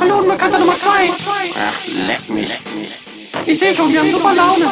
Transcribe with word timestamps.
Hallo, 0.00 0.18
Unbekannter 0.20 0.58
Nummer 0.58 0.78
zwei. 0.78 1.10
Ach, 1.10 2.06
leck 2.06 2.28
mich. 2.30 2.50
Ich 3.44 3.58
sehe 3.58 3.74
schon, 3.74 3.92
wir 3.92 4.00
haben 4.00 4.10
super 4.10 4.34
Laune. 4.34 4.64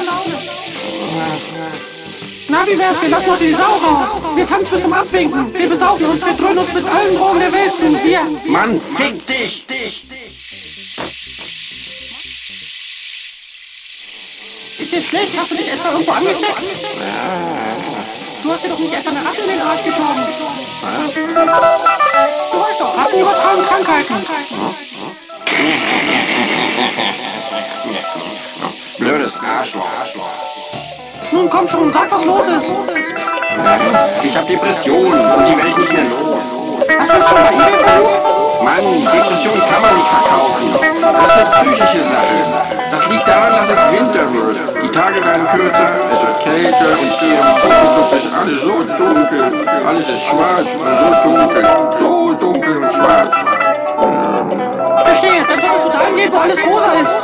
Na, 2.48 2.66
wie 2.66 2.78
wär's? 2.78 3.02
Wir 3.02 3.10
lassen 3.10 3.30
heute 3.30 3.44
die 3.44 3.52
Sau 3.52 3.76
raus. 3.76 4.08
Wir 4.34 4.46
tanzen 4.46 4.70
bis 4.70 4.80
zum 4.80 4.92
Abwinken. 4.92 5.52
Wir 5.52 5.68
besaufen 5.68 6.06
uns, 6.06 6.24
wir 6.24 6.32
dröhnen 6.32 6.58
uns 6.58 6.72
mit 6.72 6.86
allen 6.86 7.14
Drogen 7.16 7.40
der 7.40 7.52
Welt 7.52 7.72
zu. 7.76 8.04
Wir. 8.04 8.20
Mann, 8.46 8.80
fick 8.80 9.26
dich! 9.26 9.66
dich. 9.66 10.06
Ist 14.78 14.92
dir 14.92 15.02
schlecht? 15.02 15.38
Hast 15.38 15.50
du 15.50 15.56
dich 15.56 15.70
etwa 15.70 15.90
irgendwo 15.90 16.12
angesteckt? 16.12 16.62
Du 18.46 18.52
hast 18.52 18.64
dir 18.64 18.68
doch 18.68 18.78
nicht 18.78 18.94
etwa 18.94 19.10
eine 19.10 19.18
Ratte 19.26 19.40
in 19.40 19.48
den 19.48 19.60
Arsch 19.60 19.82
geschoben. 19.82 20.22
Du 22.52 22.60
weißt 22.60 22.80
doch, 22.80 22.96
Ratten 22.96 23.18
übertragen 23.18 23.62
Krankheiten. 23.66 24.14
Blödes 28.98 29.40
Arschloch. 29.40 29.88
Nun 31.32 31.50
komm 31.50 31.68
schon, 31.68 31.92
sag, 31.92 32.12
was 32.12 32.24
los 32.24 32.46
ist. 32.46 32.72
Ich 34.22 34.36
hab 34.36 34.46
Depressionen 34.46 35.32
und 35.32 35.48
die 35.48 35.56
werde 35.56 35.68
ich 35.70 35.76
nicht 35.78 35.92
mehr 35.92 36.04
los. 36.04 36.55
Hast 36.88 37.12
du 37.12 37.18
es 37.18 37.28
schon 37.28 37.38
bei 37.42 37.50
eBay 37.50 37.78
versucht? 37.82 38.62
Mann, 38.62 38.86
Depression 39.12 39.58
kann 39.60 39.82
man 39.82 39.94
nicht 39.96 40.06
verkaufen. 40.06 40.66
Das 41.00 41.24
ist 41.24 41.36
eine 41.36 41.46
psychische 41.56 42.02
Sache. 42.06 42.38
Das 42.92 43.08
liegt 43.08 43.28
daran, 43.28 43.52
dass 43.52 43.68
es 43.68 43.92
Winter 43.92 44.24
wird. 44.32 44.56
Die 44.82 44.88
Tage 44.88 45.24
werden 45.24 45.46
kürzer, 45.50 45.88
es 46.12 46.20
wird 46.22 46.38
kälter 46.40 46.90
und 47.00 47.12
hier 47.20 47.38
im 47.38 47.50
Fotoklub 47.60 48.12
ist 48.16 48.28
alles 48.38 48.60
so 48.62 48.74
dunkel. 48.96 49.42
Alles 49.86 50.08
ist 50.08 50.22
schwarz 50.22 50.68
und 50.78 50.94
so 50.96 51.08
dunkel. 51.28 51.64
So 51.98 52.32
dunkel 52.34 52.76
und 52.84 52.92
schwarz. 52.92 53.30
Verstehe, 55.04 55.44
dann 55.48 55.60
solltest 55.60 55.86
du 55.86 55.92
dahin 55.92 56.16
gehen, 56.16 56.32
wo 56.32 56.38
alles 56.38 56.60
rosa 56.66 56.92
ist. 57.02 57.18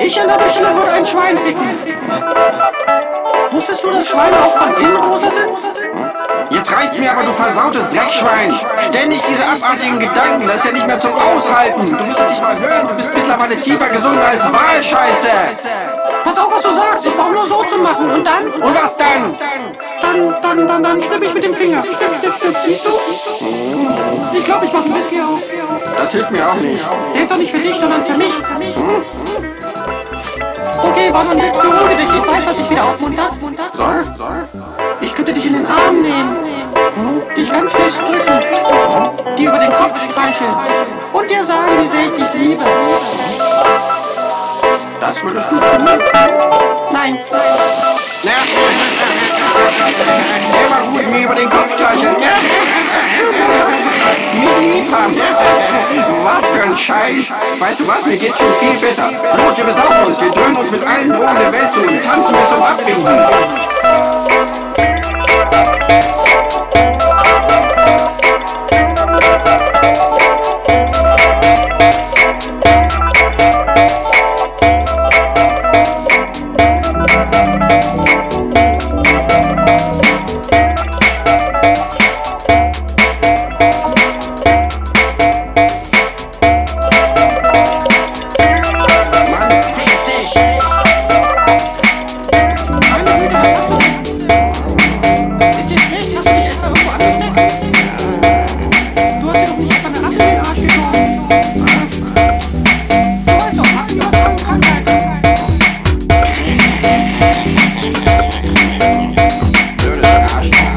Ich 0.00 0.20
an 0.20 0.28
deiner 0.28 0.50
Stelle 0.50 0.74
würde 0.74 0.92
ein 0.92 1.06
Schwein 1.06 1.38
ficken. 1.38 1.78
Wusstest 3.50 3.84
du, 3.84 3.90
dass 3.90 4.08
Schweine 4.08 4.36
auch 4.36 4.56
von 4.56 4.74
innen 4.76 4.96
rosa 4.96 5.30
sind? 5.30 5.52
Jetzt 5.96 6.13
versautes 7.44 7.88
Dreckschwein. 7.90 8.54
Ständig 8.88 9.20
diese 9.28 9.46
abartigen 9.46 9.98
Gedanken, 9.98 10.46
das 10.46 10.56
ist 10.56 10.64
ja 10.64 10.72
nicht 10.72 10.86
mehr 10.86 10.98
zum 10.98 11.12
Aushalten. 11.12 11.96
Du 11.96 12.04
müsstest 12.04 12.30
dich 12.30 12.40
mal 12.40 12.58
hören, 12.58 12.88
du 12.88 12.94
bist 12.94 13.14
mittlerweile 13.14 13.60
tiefer 13.60 13.88
gesungen 13.88 14.18
als 14.18 14.44
Wahlscheiße. 14.44 15.28
Pass 16.24 16.38
auf, 16.38 16.52
was 16.54 16.62
du 16.62 16.70
sagst. 16.70 17.06
Ich 17.06 17.14
brauche 17.14 17.32
nur 17.32 17.46
so 17.46 17.62
zu 17.64 17.78
machen. 17.78 18.10
Und 18.10 18.26
dann? 18.26 18.50
Und 18.50 18.74
was 18.74 18.96
dann? 18.96 19.36
Dann, 20.00 20.34
dann, 20.42 20.68
dann, 20.68 20.82
dann 20.82 21.02
schnipp 21.02 21.22
ich 21.22 21.34
mit 21.34 21.44
dem 21.44 21.54
Finger. 21.54 21.82
Schnipp, 21.82 22.10
schnipp, 22.20 22.34
schnipp. 22.40 22.56
Siehst 22.66 22.86
du? 22.86 22.90
Ich 24.36 24.44
glaube, 24.44 24.66
ich 24.66 24.72
mache 24.72 24.84
ein 24.84 24.94
Whisky 24.94 25.20
auf. 25.20 25.40
Das 25.98 26.12
hilft 26.12 26.30
mir 26.30 26.48
auch 26.48 26.54
nicht. 26.54 26.82
Der 27.14 27.22
ist 27.22 27.30
doch 27.32 27.38
nicht 27.38 27.50
für 27.50 27.58
dich, 27.58 27.76
sondern 27.76 28.04
für 28.04 28.14
mich. 28.14 28.32
Okay, 30.82 31.12
war 31.12 31.24
dann 31.24 31.38
jetzt 31.38 31.60
beruhige 31.60 31.96
dich. 31.96 32.06
Ich 32.06 32.26
weiß, 32.26 32.46
was 32.46 32.56
dich 32.56 32.70
wieder 32.70 32.84
aufmuntert. 32.84 33.32
Soll? 33.76 34.14
Soll? 34.16 34.48
Ich 35.00 35.14
könnte 35.14 35.32
dich 35.32 35.46
in 35.46 35.54
den 35.54 35.66
Arm 35.66 36.02
nehmen. 36.02 36.53
Dich 37.36 37.50
ganz 37.50 37.72
fest 37.72 38.00
drücken. 38.06 38.40
Dir 39.36 39.48
über 39.48 39.58
den 39.58 39.72
Kopf 39.72 39.98
streicheln. 40.04 40.54
Und 41.12 41.30
dir 41.30 41.44
sagen, 41.44 41.82
wie 41.82 41.88
sehr 41.88 42.06
ich 42.06 42.12
dich 42.12 42.34
liebe. 42.34 42.64
Das 45.00 45.22
würdest 45.22 45.50
du 45.50 45.56
tun? 45.56 45.88
Nein. 46.92 47.18
Ja. 48.22 48.32
Immer 50.66 50.90
gut 50.90 51.06
mir 51.10 51.24
über 51.24 51.34
den 51.34 51.48
Kopf 51.48 51.72
streicheln. 51.74 52.16
Ja. 52.20 52.36
Mich 54.34 54.74
lieb 54.74 54.92
haben. 54.94 55.16
Was 56.22 56.46
für 56.46 56.62
ein 56.62 56.76
Scheiß. 56.76 57.32
Weißt 57.58 57.80
du 57.80 57.88
was, 57.88 58.06
mir 58.06 58.16
geht's 58.18 58.38
schon 58.38 58.54
viel 58.60 58.78
besser. 58.78 59.10
Los, 59.10 59.56
wir 59.56 59.64
besaufen 59.64 60.04
uns. 60.06 60.20
Wir 60.20 60.30
dröhnen 60.30 60.56
uns 60.56 60.70
mit 60.70 60.86
allen 60.86 61.12
Drogen 61.12 61.38
der 61.40 61.52
Welt 61.52 61.72
zu 61.72 61.80
und 61.80 62.02
tanzen 62.04 62.34
bis 62.36 62.50
zum 62.50 62.62
Abwinken. 62.62 63.18
Mann, 81.64 81.74
fick 81.76 82.04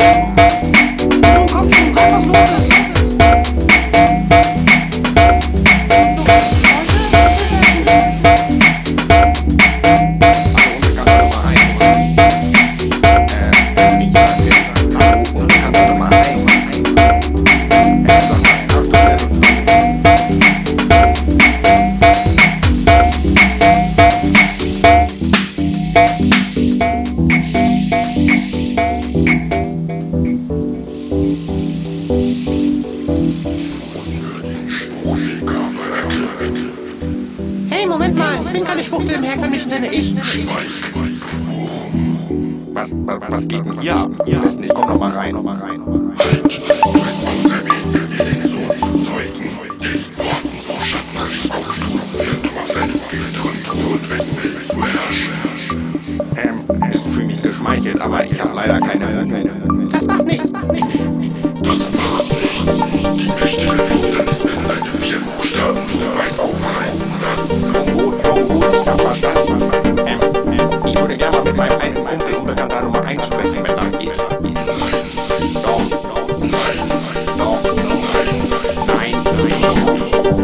dich. 0.07 0.37
Mal, 38.91 38.99
ich 39.01 39.09
bin 39.09 39.11
keine 39.11 39.11
Schwuchtel 39.11 39.15
im 39.15 39.23
herkömmlichen 39.23 39.69
Sinne. 39.69 39.93
Ich. 39.93 40.15
Was, 42.73 42.91
was, 42.91 43.21
was 43.27 43.47
geht 43.47 43.65
denn 43.65 43.79
hier 43.79 43.95
ab? 43.95 44.11
Ihr 44.25 44.43
wisst 44.43 44.59
nicht, 44.59 44.73
komm 44.73 44.89
noch 44.89 44.99
mal 44.99 45.11
rein, 45.11 45.33
noch 45.33 45.43
mal 45.43 45.57
rein. 45.57 45.77
Noch 45.79 45.87
mal 45.87 45.99
rein. 45.99 46.17
Ähm, 56.35 56.61
ich 56.93 57.01
fühle 57.01 57.27
mich 57.27 57.41
geschmeichelt, 57.41 57.99
aber 57.99 58.25
ich 58.25 58.41
habe 58.41 58.55
leider 58.55 58.79
keine. 58.79 59.27
Das 59.91 60.05
macht 60.05 60.25
nichts. 60.25 60.51
Macht 60.51 60.71
nichts. 60.71 60.93
Gut, 61.63 61.77
mit 71.57 71.69
meinem 71.69 71.81
alten 71.81 72.05
Kumpel 72.05 72.35
unbekannter 72.35 72.81
Nummer 72.81 73.03
1 73.03 73.25
sprechen, 73.25 73.63
wenn 73.63 73.75
das 73.75 73.91
geht. 73.97 74.17
Doch, 74.17 74.31
doch, 75.89 76.37
nein, 76.39 76.51
doch, 77.37 77.57
nein. 78.85 79.15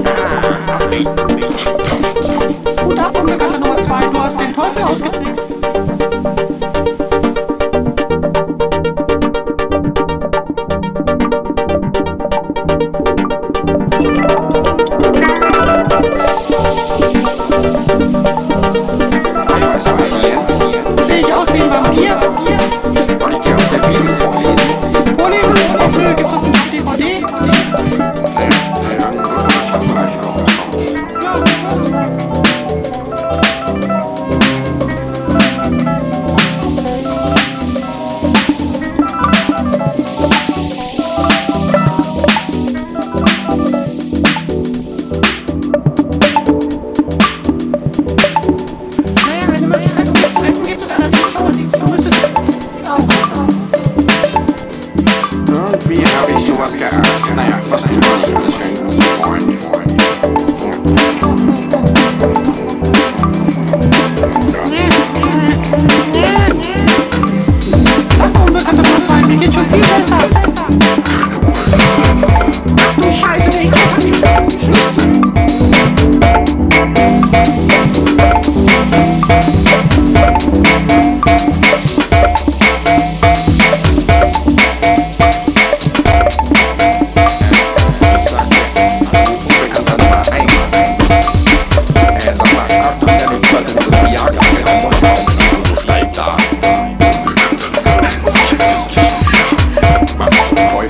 Ah, 0.06 0.74
hab 0.74 0.92
ich, 0.92 1.08
hab 1.08 1.38
ich. 1.38 2.84
Gut 2.84 3.00
ab, 3.00 3.20
Unbekannter 3.20 3.60
Nummer 3.60 3.82
zwei, 3.82 4.06
du 4.08 4.20
hast 4.20 4.40
den 4.40 4.56
Teufel 4.56 4.84
ausgetrickst. 4.84 5.53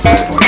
Was 0.04 0.36
zum 0.36 0.43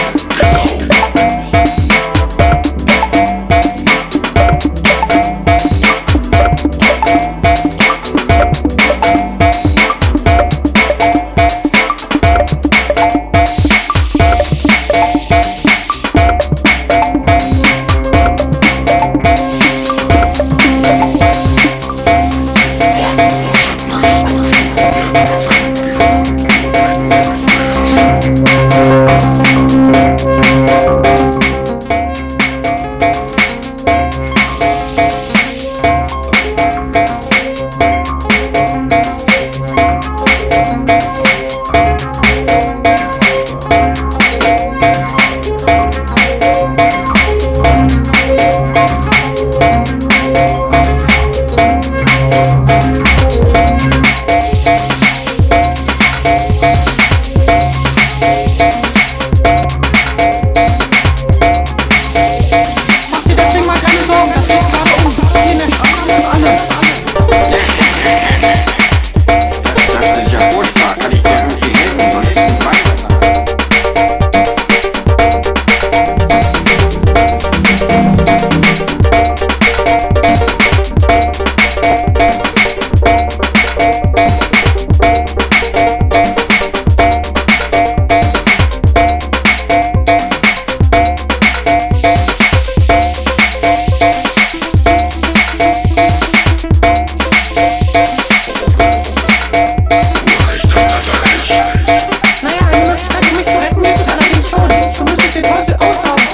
den 105.87 106.26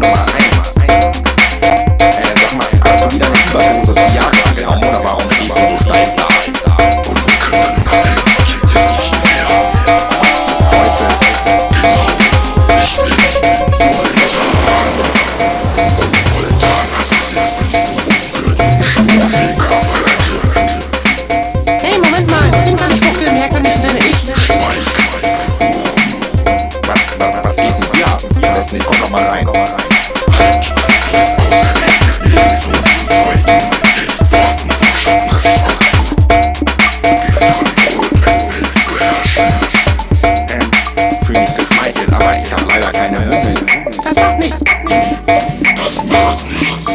Unbekannter 0.00 0.08
Nummer 0.08 0.36
1. 0.36 0.39
Das 45.76 46.04
macht 46.04 46.50
nichts. 46.52 46.86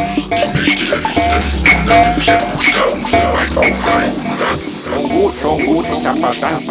Schon 4.84 5.08
gut, 5.10 5.36
schon 5.36 5.66
gut, 5.66 5.86
ich 5.92 6.06
hab 6.06 6.18
verstanden. 6.18 6.70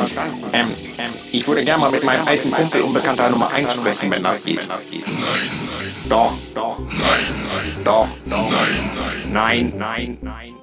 Ähm, 0.54 0.68
ähm, 0.78 0.95
ich 1.38 1.48
würde 1.48 1.64
gerne 1.64 1.82
mal 1.82 1.92
mit 1.92 2.04
meinem 2.04 2.26
alten 2.28 2.52
Kumpel 2.52 2.82
Unbekannter 2.82 3.30
Nummer 3.30 3.52
1 3.52 3.74
sprechen, 3.74 4.12
wenn 4.12 4.24
das 4.24 4.44
geht. 4.44 4.68
Doch, 6.08 6.34
doch. 6.54 6.80
Doch, 7.84 8.08
doch. 8.26 8.50
Nein, 9.32 9.74
nein, 9.78 10.18
nein. 10.22 10.54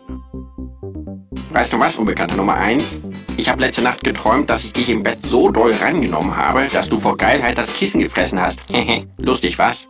Weißt 1.51 1.73
du 1.73 1.79
was, 1.79 1.97
Unbekannter 1.97 2.37
Nummer 2.37 2.55
1? 2.55 3.01
Ich 3.37 3.49
habe 3.49 3.61
letzte 3.61 3.83
Nacht 3.83 4.03
geträumt, 4.03 4.49
dass 4.49 4.65
ich 4.65 4.73
dich 4.73 4.89
im 4.89 5.03
Bett 5.03 5.19
so 5.27 5.51
doll 5.51 5.73
rangenommen 5.73 6.35
habe, 6.35 6.67
dass 6.69 6.89
du 6.89 6.97
vor 6.97 7.17
Geilheit 7.17 7.59
das 7.59 7.75
Kissen 7.75 8.01
gefressen 8.01 8.41
hast. 8.41 8.61
Lustig, 9.19 9.59
was? 9.59 9.87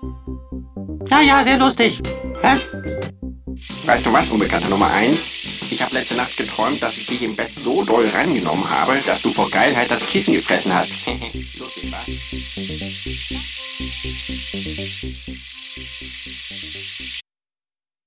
Ja, 1.08 1.20
ja, 1.20 1.44
sehr 1.44 1.58
lustig. 1.58 2.00
Hä? 2.42 2.56
Weißt 3.86 4.06
du 4.06 4.12
was, 4.12 4.28
Unbekannter 4.30 4.68
Nummer 4.68 4.90
1? 4.92 5.31
Ich 5.72 5.80
habe 5.80 5.94
letzte 5.94 6.16
Nacht 6.16 6.36
geträumt, 6.36 6.82
dass 6.82 6.98
ich 6.98 7.06
dich 7.06 7.22
im 7.22 7.34
Bett 7.34 7.50
so 7.64 7.82
doll 7.82 8.06
rangenommen 8.06 8.68
habe, 8.68 8.92
dass 9.06 9.22
du 9.22 9.32
vor 9.32 9.48
Geilheit 9.50 9.90
das 9.90 10.06
Kissen 10.06 10.34
gefressen 10.34 10.74
hast. 10.74 10.92